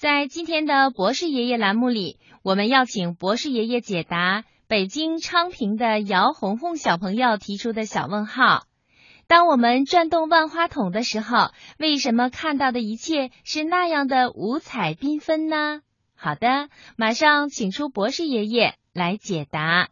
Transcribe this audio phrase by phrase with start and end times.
[0.00, 8.62] 在今天的博士爷爷栏目里，我们要请博士爷爷解答北京昌平的姚红红小朋友提出的小问号：
[9.26, 15.80] 当我们转动万花筒的时候，为什么看到的一切是那样的五彩缤纷呢？
[16.16, 19.88] 好的，马上请出博士爷爷来解答。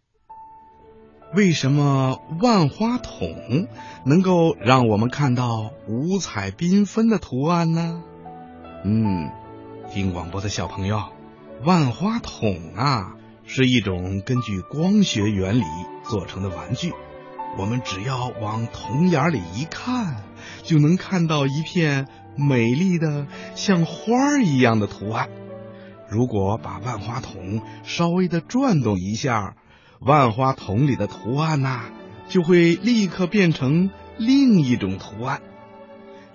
[1.35, 3.69] 为什么万花筒
[4.07, 8.03] 能够让我们看到五彩缤纷的图案呢？
[8.87, 9.31] 嗯。
[9.91, 11.02] 听广播的小朋友，
[11.64, 13.15] 万花筒啊
[13.46, 15.65] 是一种根据光学原理
[16.05, 16.92] 做成的玩具。
[17.56, 20.23] 我们只要往筒眼里一看，
[20.62, 22.06] 就能看到一片
[22.37, 25.30] 美丽的像花一样的图案。
[26.10, 29.57] 如果把万花筒稍微的转动一下，
[30.01, 31.87] 万花筒里的图案呐
[32.29, 35.41] 就会立刻变成另一种图案。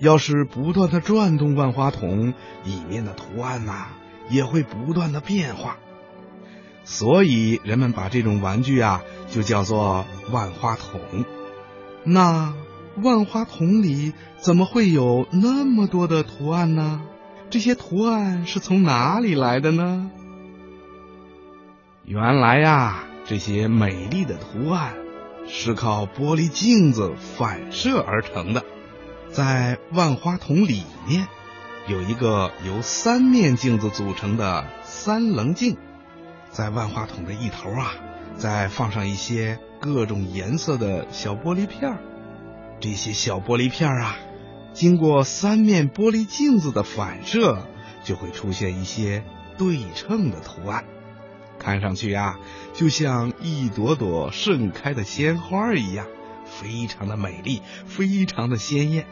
[0.04, 2.34] 要是不断的转动万花筒，
[2.66, 3.88] 里面的图案呐
[4.30, 5.78] 也会不断的变化，
[6.84, 11.00] 所以人们把这种玩具啊就叫做万花筒。
[12.04, 12.54] 那
[13.02, 17.02] 万花筒里怎么会有那么多的图案呢？
[17.50, 20.12] 这些图案是从哪里来的呢？
[22.04, 24.96] 原来呀，这些美丽的图案
[25.48, 28.66] 是靠玻璃镜子反射而成的。
[29.34, 31.28] 在万花筒里面
[31.88, 35.76] 有一个由三面镜子组成的三棱镜，
[36.52, 37.96] 在万花筒的一头啊，
[38.38, 41.98] 再放上一些各种颜色的小玻璃片儿。
[42.80, 44.18] 这些小玻璃片儿啊，
[44.72, 47.66] 经过三面玻璃镜子的反射，
[48.04, 49.24] 就会出现一些
[49.58, 50.86] 对称的图案，
[51.58, 52.38] 看上去啊，
[52.76, 56.06] 就像一朵朵盛开的鲜花一样，
[56.46, 59.08] 非常的美丽，非常的鲜艳。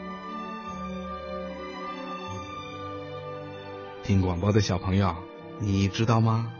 [4.02, 5.14] 听广播的小朋友，
[5.60, 6.50] 你知道吗？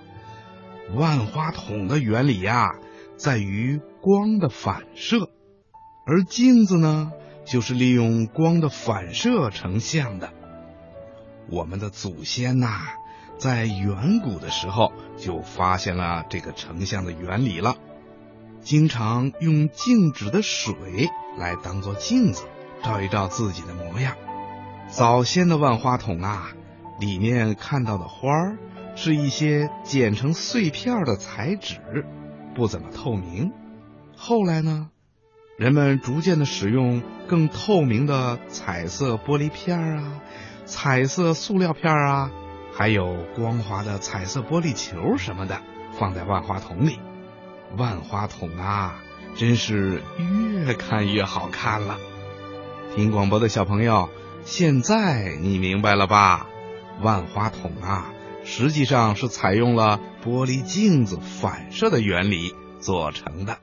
[0.95, 2.77] 万花筒的原理呀，
[3.17, 5.29] 在于光的反射，
[6.07, 7.11] 而镜子呢，
[7.45, 10.33] 就是利用光的反射成像的。
[11.51, 12.79] 我们的祖先呐，
[13.39, 17.75] 在远古的时候就发现了这个成像的原理了，
[18.61, 20.75] 经常用静止的水
[21.37, 22.45] 来当做镜子，
[22.85, 24.15] 照一照自己的模样。
[24.89, 26.53] 早先的万花筒啊。
[27.03, 28.59] 里面看到的花儿
[28.95, 31.81] 是一些剪成碎片的彩纸，
[32.55, 33.51] 不怎么透明。
[34.17, 34.89] 后来呢，
[35.59, 40.21] 人们逐渐的使用更透明的彩色玻璃片啊、
[40.65, 42.31] 彩色塑料片啊，
[42.73, 45.61] 还有光滑的彩色玻璃球什么的，
[45.99, 47.01] 放在万花筒里。
[47.77, 49.03] 万花筒啊，
[49.35, 50.01] 真是
[50.65, 51.99] 越看越好看了。
[52.95, 54.09] 听广播的小朋友，
[54.45, 56.47] 现在你明白了吧？
[57.01, 58.13] 万花筒啊，
[58.45, 63.59] 实际上是采用了玻璃镜子反射的原理做成的。